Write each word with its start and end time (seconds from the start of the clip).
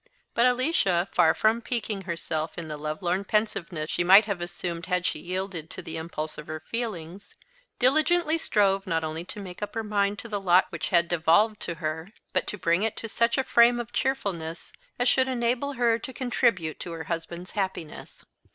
But 0.33 0.47
Alicia, 0.47 1.07
far 1.11 1.35
from 1.35 1.61
piquing 1.61 2.05
herself 2.05 2.57
in 2.57 2.69
the 2.69 2.75
lovelorn 2.75 3.23
pensiveness 3.23 3.91
she 3.91 4.03
might 4.03 4.25
have 4.25 4.41
assumed, 4.41 4.87
had 4.87 5.05
she 5.05 5.19
yielded 5.19 5.69
to 5.69 5.83
the 5.83 5.95
impulse 5.95 6.39
of 6.39 6.47
her 6.47 6.59
feelings, 6.59 7.35
diligently 7.77 8.39
strove 8.39 8.87
not 8.87 9.03
only 9.03 9.23
to 9.25 9.39
make 9.39 9.61
up 9.61 9.75
her 9.75 9.83
mind 9.83 10.17
to 10.17 10.27
the 10.27 10.41
lot 10.41 10.65
which 10.71 10.89
had 10.89 11.07
devolved 11.07 11.59
to 11.59 11.75
her, 11.75 12.13
but 12.33 12.47
to 12.47 12.57
bring 12.57 12.81
it 12.81 12.97
to 12.97 13.07
such 13.07 13.37
a 13.37 13.43
frame 13.43 13.79
of 13.79 13.93
cheerfulness 13.93 14.73
as 14.97 15.07
should 15.07 15.27
enable 15.27 15.73
her 15.73 15.99
to 15.99 16.13
contribute 16.13 16.79
to 16.79 16.93
her 16.93 17.03
husband's 17.03 17.51
happiness. 17.51 18.25